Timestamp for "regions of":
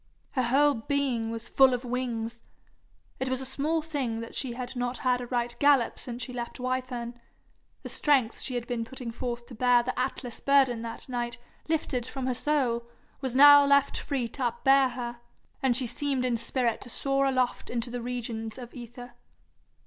18.01-18.73